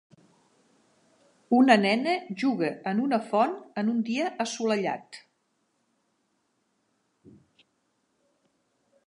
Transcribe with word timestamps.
Una 1.57 1.75
nena 1.81 2.15
juga 2.43 2.71
en 2.93 3.03
una 3.03 3.19
font 3.27 3.53
en 3.83 3.93
un 3.93 4.01
dia 4.09 4.33
assolellat. 4.47 5.21